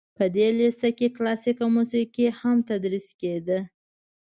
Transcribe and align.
په 0.17 0.25
دې 0.35 0.47
لیسه 0.59 0.89
کې 0.97 1.07
کلاسیکه 1.15 1.65
موسیقي 1.75 2.27
هم 2.39 2.57
تدریس 2.69 3.07
کیده. 3.19 3.59